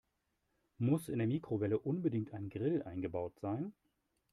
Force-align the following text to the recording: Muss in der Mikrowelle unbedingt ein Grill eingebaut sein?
Muss 0.79 1.09
in 1.09 1.19
der 1.19 1.27
Mikrowelle 1.27 1.77
unbedingt 1.77 2.33
ein 2.33 2.49
Grill 2.49 2.81
eingebaut 2.81 3.37
sein? 3.39 3.71